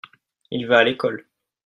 il 0.49 0.65
va 0.65 0.79
à 0.79 0.83
l'école. 0.83 1.27